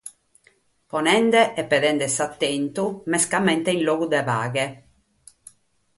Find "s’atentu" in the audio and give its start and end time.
2.15-2.85